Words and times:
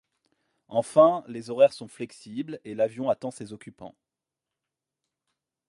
Enfin 0.69 1.23
les 1.27 1.51
horaires 1.51 1.73
sont 1.73 1.87
flexibles 1.87 2.59
et 2.65 2.73
l'avion 2.73 3.11
attend 3.11 3.29
ses 3.29 3.53
occupants. 3.53 3.93